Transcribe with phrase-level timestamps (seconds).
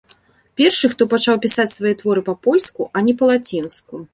[0.61, 4.05] Першы, хто пачаў пісаць свае творы па-польску, а не па-лацінску.